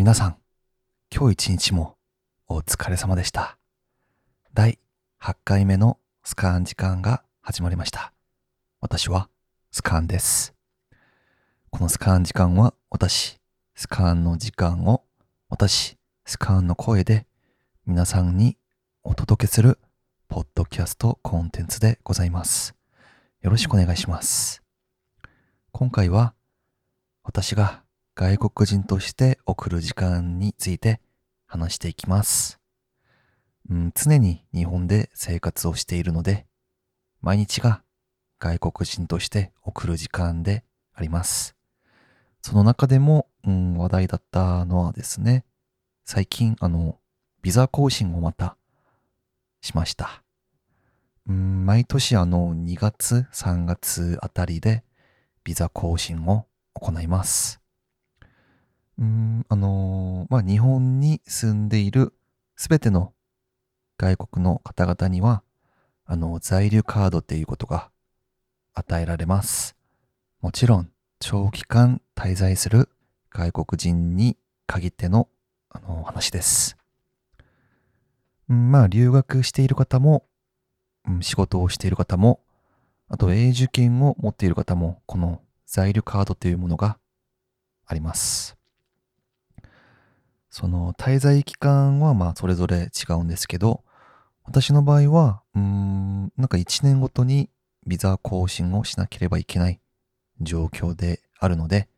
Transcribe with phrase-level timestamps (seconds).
[0.00, 0.36] 皆さん、
[1.14, 1.98] 今日一日も
[2.48, 3.58] お疲れ様でした。
[4.54, 4.78] 第
[5.20, 8.14] 8回目のスカーン時間が始まりました。
[8.80, 9.28] 私は
[9.70, 10.54] スカーンです。
[11.68, 13.38] このスカーン時間は私、
[13.74, 15.04] スカーンの時間を
[15.50, 17.26] 私、スカーンの声で
[17.84, 18.56] 皆さんに
[19.02, 19.78] お届けする
[20.28, 22.74] ポッドキャストコンテンツでございます。
[23.42, 24.62] よろしくお願いします。
[25.72, 26.32] 今回は
[27.22, 27.82] 私が
[28.20, 31.00] 外国人として送る時間について
[31.46, 32.60] 話していきます。
[33.70, 36.44] うん、常に日本で生活をしているので、
[37.22, 37.82] 毎日が
[38.38, 41.56] 外国人として送る時間であります。
[42.42, 45.46] その中でも、うん、話題だったのはですね、
[46.04, 46.98] 最近、あの、
[47.40, 48.58] ビザ更新をまた
[49.62, 50.22] しました。
[51.26, 54.84] うん、毎年あの、2月、3月あたりで
[55.42, 57.59] ビザ更新を行います。
[59.00, 62.12] うん、あのーまあ、日本に住んでいる
[62.54, 63.14] すべての
[63.96, 65.42] 外国の方々には、
[66.04, 67.90] あの、在留カードっていうことが
[68.74, 69.74] 与えられます。
[70.42, 72.90] もちろん、長期間滞在する
[73.30, 75.28] 外国人に限っての、
[75.70, 76.76] あの、話です。
[78.50, 80.26] うんまあ、留学している方も、
[81.08, 82.40] うん仕事をしている方も、
[83.08, 86.98] あと永住権を持っている方も、この在留カードというものが
[87.86, 88.59] あります。
[90.50, 93.84] その滞在期間はまあそれぞれ違うんですけど、
[94.44, 97.50] 私の場合は、うーん、なんか1年ごとに
[97.86, 99.80] ビザ更新をしなければいけない
[100.40, 101.88] 状況であるので、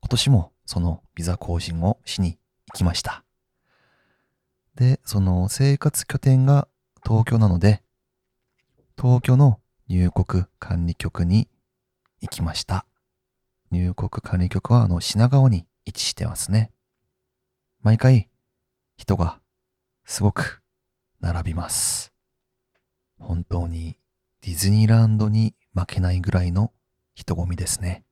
[0.00, 3.24] 今年もそのビザ更新をしに行きました。
[4.74, 6.66] で、その生活拠点が
[7.04, 7.82] 東京なので、
[9.00, 11.48] 東京の入国管理局に
[12.20, 12.86] 行きました。
[13.70, 16.70] 入国管理局はあの品川に位置してますね。
[17.80, 18.28] 毎回
[18.96, 19.40] 人が
[20.04, 20.62] すごく
[21.20, 22.12] 並びます。
[23.18, 23.96] 本当に
[24.42, 26.72] ディズニーランドに負けないぐらいの
[27.14, 28.04] 人混みですね。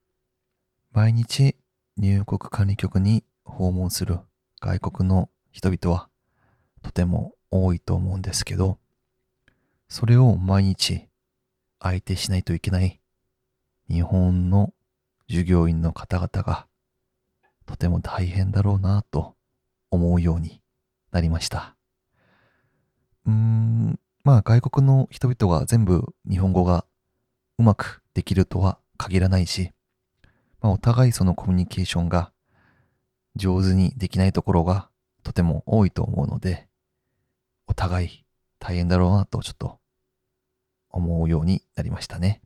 [0.91, 1.55] 毎日
[1.97, 4.19] 入国管理局に訪問する
[4.61, 6.09] 外国の人々は
[6.81, 8.77] とても多いと思うんですけど、
[9.89, 11.07] それを毎日
[11.79, 12.99] 相手しないといけない
[13.89, 14.73] 日本の
[15.27, 16.67] 従業員の方々が
[17.65, 19.36] とても大変だろうなと
[19.91, 20.61] 思うように
[21.11, 21.75] なりました。
[23.25, 26.85] うーん、まあ外国の人々が全部日本語が
[27.57, 29.71] うまくできるとは限らないし、
[30.61, 32.31] まあお互いそのコミュニケーションが
[33.35, 34.89] 上手にできないところが
[35.23, 36.67] とても多いと思うので、
[37.67, 38.25] お互い
[38.59, 39.79] 大変だろうなとちょっと
[40.89, 42.41] 思うようになりましたね。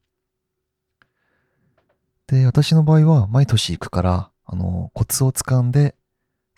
[2.27, 5.95] で、私の場合は毎年行くから、あの、コツをつかんで、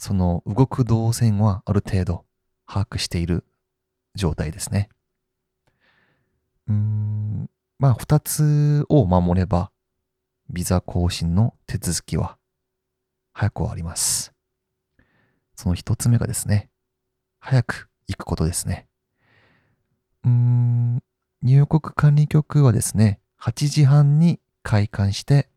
[0.04, 2.26] その動く動線はある程度
[2.68, 3.46] 把握している
[4.16, 4.90] 状態ですね。
[6.68, 7.50] うーん、
[7.80, 9.72] まあ二つを守れば、
[10.50, 12.38] ビザ更新の手続きは
[13.32, 14.34] 早く終わります。
[15.56, 16.70] その一つ目がですね、
[17.40, 18.88] 早く行くことですね。
[20.26, 21.04] うーん、
[21.42, 25.48] 入国管理局はですね、8時半に開館して、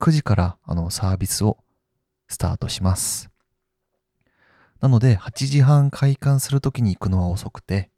[0.00, 1.58] 9時からあのサービスを
[2.30, 3.28] スタートします。
[4.80, 7.90] なので、8時半開館するときに行くのは遅くて、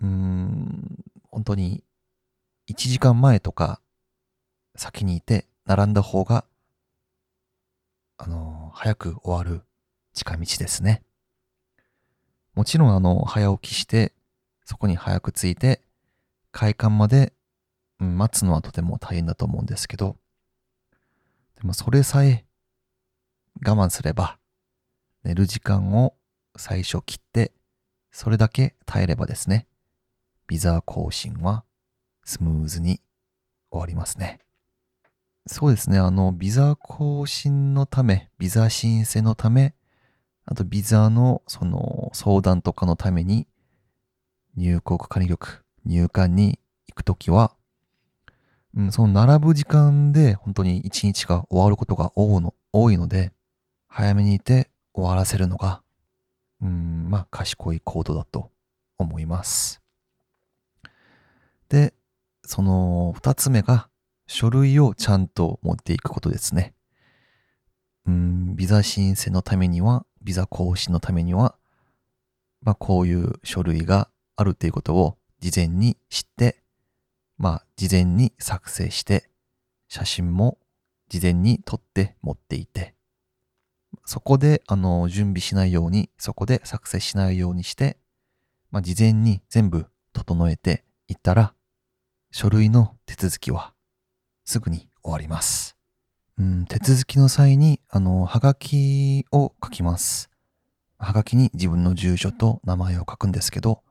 [0.00, 0.98] うーん、
[1.30, 1.84] 本当に
[2.68, 3.80] 1時間前とか
[4.74, 6.44] 先にいて並んだ方が、
[8.18, 9.62] あの、早く終わる
[10.12, 11.02] 近道ですね。
[12.54, 14.12] もちろん、あの、早起きして、
[14.64, 15.80] そこに早く着いて、
[16.50, 17.32] 開館まで、
[18.00, 20.16] 待つのはとても大変だと思うんですけど、
[21.60, 22.44] でもそれさえ
[23.66, 24.38] 我慢すれば、
[25.24, 26.14] 寝る時間を
[26.56, 27.52] 最初切って、
[28.10, 29.66] それだけ耐えればですね、
[30.46, 31.64] ビザ更新は
[32.24, 33.00] スムーズに
[33.70, 34.40] 終わりますね。
[35.46, 39.74] そうですね、あの、ビザ更新のため、ビザ申請のため、
[40.44, 43.46] あとビザのその相談とかのために
[44.56, 46.58] 入国管理局、入管に
[46.88, 47.54] 行くときは、
[48.74, 53.32] うん、その並ぶ時間で本当に一日が終わることが多いの多いので、
[53.92, 55.82] 早めにいて終わらせるのが、
[56.62, 58.50] うん、まあ賢い行動だと
[58.98, 59.82] 思います。
[61.68, 61.92] で、
[62.44, 63.88] その二つ目が
[64.28, 66.72] 書類をちゃんと持っていくことですね。
[68.06, 71.56] うん、ビザ申請のためには、ビザ更新のためには、
[72.62, 76.62] まあこういう書類があるということを事前に知って、
[77.38, 79.28] まあ事前に作成して、
[79.88, 80.58] 写真も
[81.08, 82.94] 事前に撮って持っていて、
[84.10, 87.96] そこで、あの、準備しないように、そこで作成しないようにして、
[88.72, 91.54] まあ、事前に全部整えていったら、
[92.32, 93.72] 書類の手続きは
[94.44, 95.76] すぐに終わります。
[96.38, 100.28] うん、手続きの際に、あの、はがきを書きます。
[100.98, 103.84] はがきに自分の住所と名前を書くんですけど、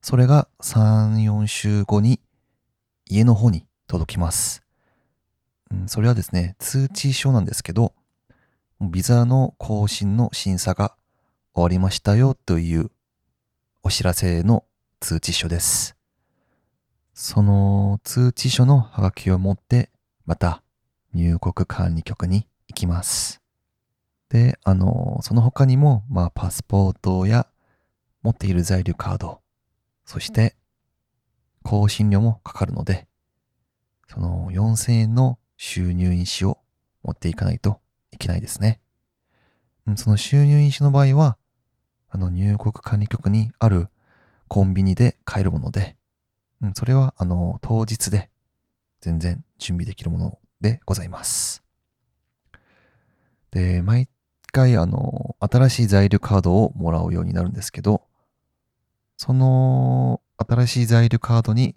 [0.00, 2.18] それが3、4週後に
[3.04, 4.62] 家の方に届きます。
[5.70, 7.92] うん、それはですね、通知書なんですけど、
[8.82, 10.96] ビザの更新の審査が
[11.52, 12.90] 終わりましたよという
[13.82, 14.64] お知らせの
[15.00, 15.96] 通知書です。
[17.12, 19.90] その通知書のハガキを持って
[20.24, 20.62] また
[21.12, 23.42] 入国管理局に行きます。
[24.30, 27.46] で、あの、その他にも、まあ、パスポートや
[28.22, 29.42] 持っている在留カード、
[30.06, 30.56] そして
[31.64, 33.06] 更新料もかかるので、
[34.08, 36.58] その4000円の収入印紙を
[37.02, 37.78] 持っていかないと
[38.20, 38.80] けないですね。
[39.96, 41.36] その収入印紙の場合は、
[42.08, 43.88] あの入国管理局にある
[44.48, 45.96] コンビニで買えるもので、
[46.74, 48.30] それはあの当日で
[49.00, 51.64] 全然準備できるものでございます。
[53.50, 54.08] で、毎
[54.52, 58.02] 回あの新しい在留カードをもらうようになるんですけど、
[59.16, 61.76] その新しい在留カードに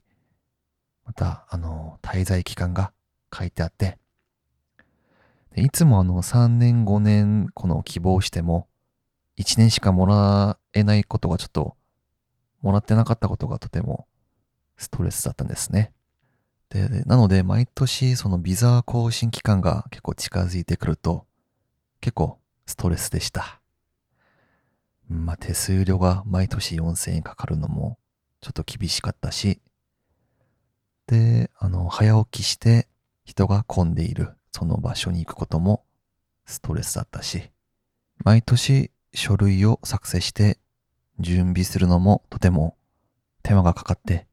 [1.05, 2.91] またあの滞在期間が
[3.33, 3.97] 書いてあって、
[5.55, 8.67] いつもあの3年5年この希望しても
[9.37, 11.75] 1年しかもらえないことがちょっと
[12.61, 14.07] もらってなかったことがとても
[14.77, 15.91] ストレスだったんですね。
[16.69, 21.25] で、なので毎年そのビザ更新期間が結構近づいてくると
[22.01, 23.61] 結構ストレスでした。
[25.09, 27.97] まあ手数料が毎年4000円かかるのも
[28.41, 29.61] ちょっと厳しかったし、
[31.07, 32.87] で、あの、早起きして
[33.25, 35.83] 人が混んでいるその場所に行くことも
[36.45, 37.49] ストレスだったし、
[38.23, 40.59] 毎年書類を作成して
[41.19, 42.77] 準備するのもとても
[43.41, 44.27] 手間がかかって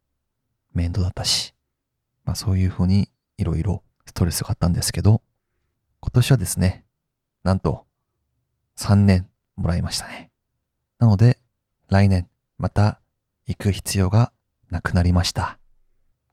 [0.72, 1.54] 面倒だったし、
[2.24, 3.08] まあそういうふうに
[3.38, 5.22] いろいろストレスがあったんですけど、
[6.00, 6.84] 今年はですね、
[7.42, 7.86] なんと
[8.76, 10.30] 3年もらいましたね。
[10.98, 11.38] なので
[11.88, 12.28] 来年
[12.58, 13.00] また
[13.46, 14.32] 行く必要が
[14.68, 15.58] なくなりました。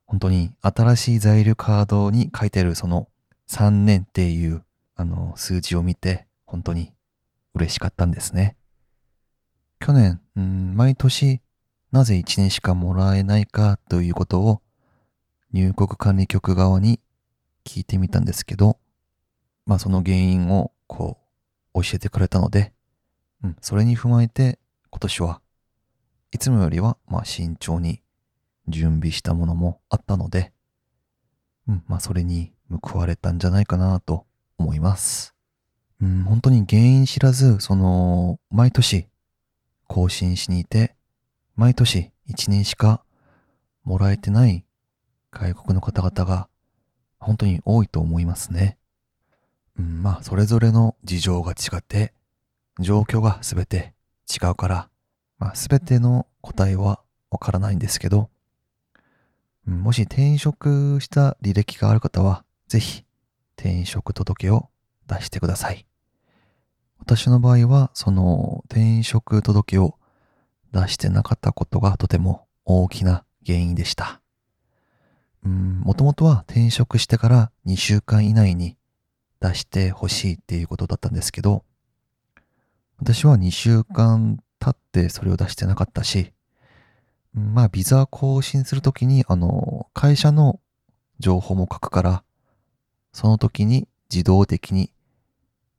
[0.05, 3.07] 本当に新しい在留カードに書いてるその
[3.49, 4.63] 3年っていう
[4.95, 6.93] あの数字を見て本当に
[7.53, 8.55] 嬉しかったんですね。
[9.79, 11.41] 去年、うん、毎年
[11.91, 14.61] なぜ1年しかもらえないかということを
[15.53, 16.99] 入国管理局側に
[17.63, 18.77] 聞いてみたんですけど、
[19.65, 21.17] まあその原因をこ
[21.73, 22.73] う教えてくれたので、
[23.43, 24.59] うん、それに踏まえて
[24.89, 25.41] 今年は
[26.31, 28.01] いつもよりはまあ慎重に
[28.67, 30.51] 準備したものもあったので、
[31.67, 34.25] うん、まあそれに報われたんじゃないかなと
[34.57, 35.33] 思います。
[36.01, 39.07] うん、本当に原因知らず、その、毎年
[39.87, 40.95] 更新しにいて、
[41.55, 43.03] 毎年1年しか
[43.83, 44.63] もらえてない
[45.31, 46.49] 外国の方々が
[47.19, 48.77] 本当に多いと思いますね。
[49.79, 52.13] うん、まあ、それぞれの事情が違って、
[52.79, 53.93] 状況がすべて
[54.29, 54.89] 違うから、
[55.39, 58.29] まあ、すべての答えはわからないんですけど、
[59.65, 63.03] もし転職した履歴がある方は、ぜひ
[63.57, 64.69] 転職届を
[65.07, 65.85] 出してください。
[66.99, 69.97] 私の場合は、その転職届を
[70.71, 74.21] 出してなかったことがとても大きな原因でした。
[75.45, 78.77] うん、もともとは転職してから2週間以内に
[79.39, 81.63] 出してほしいっていうことだったんですけど、
[82.99, 86.33] 私は2週間経ってそれを出してなかったし、
[87.33, 90.59] まあ、ビザ更新するときに、あの、会社の
[91.19, 92.23] 情報も書くから、
[93.17, 94.91] その時に自動的に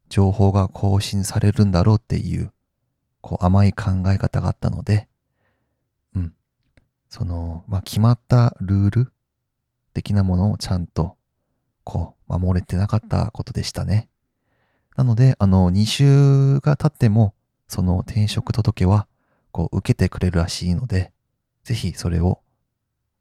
[0.09, 2.51] 情報が更新されるんだろうっていう、
[3.21, 5.07] こう甘い考え方があったので、
[6.17, 6.35] うん。
[7.09, 9.13] その、まあ、決まったルール
[9.95, 11.17] 的なものをちゃんと、
[11.85, 14.09] こう、守れてなかったことでしたね。
[14.97, 17.35] なので、あの、2週が経っても、
[17.69, 19.07] その転職届は、
[19.53, 21.13] こう、受けてくれるらしいので、
[21.63, 22.41] ぜひそれを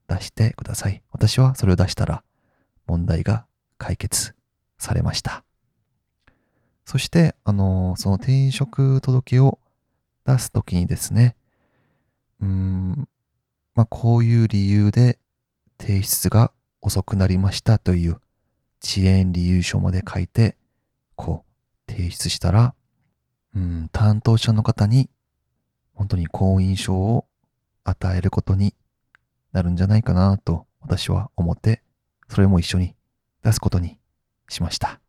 [0.07, 1.03] 出してください。
[1.12, 2.24] 私はそれを出したら、
[2.88, 3.45] 問題が
[3.77, 4.36] 解決
[4.77, 5.43] されました。
[6.86, 9.60] そして、あの、その転職届を
[10.25, 11.36] 出すときにですね、
[12.39, 13.10] うーん、
[13.75, 15.19] まあ、こういう理由で
[15.79, 18.22] 提出が遅くなりましたという
[18.84, 20.55] 遅延理由書まで書いて、
[21.15, 21.43] こ
[21.88, 22.74] う、提出したら、
[23.55, 25.10] うん、担当者の方に、
[25.93, 27.25] 本当に好印象を
[27.84, 28.75] 与えることに
[29.51, 31.81] なるんじゃないかなと私は思って、
[32.29, 32.96] それも一緒に
[33.44, 34.00] 出すことに
[34.50, 35.00] しました。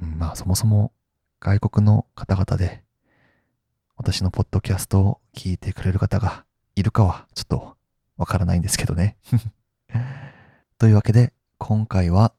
[0.00, 0.92] まあそもそも
[1.40, 2.82] 外国の方々で
[3.96, 6.44] 私のポッドキャストを聞いてくれる方が
[6.74, 7.76] いるかはちょっと
[8.16, 9.16] わからないんですけどね。
[10.78, 12.32] というわけで今回は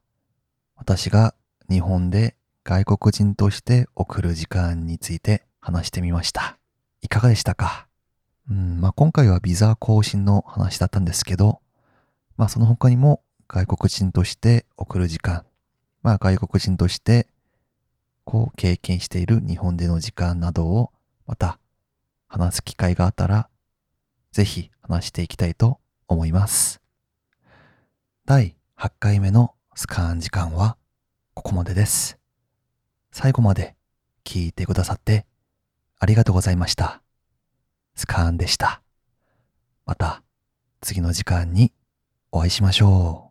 [0.76, 1.36] 私が
[1.70, 6.58] 日本で外国人として送る時間について話してみました。
[7.02, 7.88] いかがでしたか？
[8.50, 11.62] うんまあ、今回はビザ更新の話だったんですけど、
[12.38, 15.43] まあその他にも外国人として送る時間、
[16.03, 17.27] まあ外国人として
[18.24, 20.89] こう経験している日本での時間などを
[21.27, 21.60] また
[22.29, 23.50] 話す機会があったら
[24.31, 26.79] ぜひ話していきたいと思います。
[28.24, 30.77] 第8回目のスカーン時間は
[31.34, 32.17] ここまでです。
[33.12, 33.75] 最後まで
[34.24, 35.25] 聞いてくださって
[36.00, 37.01] ありがとうございました。
[37.96, 38.81] スカーンでした。
[39.86, 40.24] また
[40.79, 41.74] 次の時間に
[42.31, 43.31] お会いしましょう。